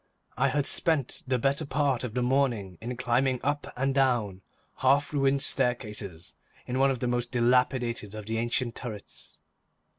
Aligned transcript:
I 0.35 0.47
had 0.47 0.65
spent 0.65 1.21
the 1.27 1.37
better 1.37 1.63
part 1.63 2.03
of 2.03 2.15
the 2.15 2.23
morning 2.23 2.79
in 2.81 2.97
climbing 2.97 3.39
up 3.43 3.71
and 3.77 3.93
down 3.93 4.41
half 4.77 5.13
ruined 5.13 5.43
staircases 5.43 6.33
in 6.65 6.79
one 6.79 6.89
of 6.89 7.01
the 7.01 7.07
most 7.07 7.29
dilapidated 7.29 8.15
of 8.15 8.25
the 8.25 8.39
ancient 8.39 8.73
turrets. 8.73 9.37